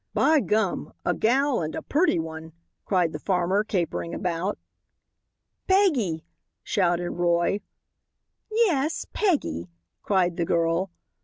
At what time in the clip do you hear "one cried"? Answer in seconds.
2.17-3.13